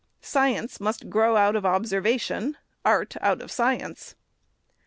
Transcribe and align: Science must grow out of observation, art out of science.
Science 0.23 0.79
must 0.79 1.11
grow 1.11 1.37
out 1.37 1.55
of 1.55 1.63
observation, 1.63 2.57
art 2.83 3.15
out 3.21 3.39
of 3.39 3.51
science. 3.51 4.15